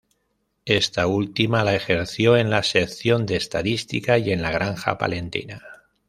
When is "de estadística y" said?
3.27-4.31